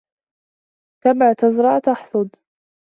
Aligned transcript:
كما 1.03 1.33
تزرع 1.33 1.79
تحصد 1.79 2.29